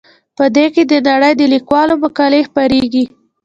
[0.37, 3.05] په دې کې د نړۍ د لیکوالو مقالې خپریږي.